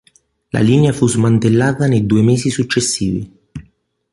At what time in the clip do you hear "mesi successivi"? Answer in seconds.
2.23-3.31